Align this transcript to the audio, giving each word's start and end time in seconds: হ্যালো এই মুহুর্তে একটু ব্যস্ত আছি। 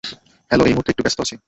হ্যালো 0.51 0.63
এই 0.65 0.73
মুহুর্তে 0.73 0.91
একটু 0.91 1.03
ব্যস্ত 1.03 1.19
আছি। 1.21 1.35